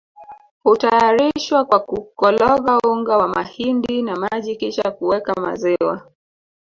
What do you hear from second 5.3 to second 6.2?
maziwa